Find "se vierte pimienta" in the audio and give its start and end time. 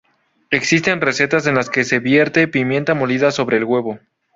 1.83-2.95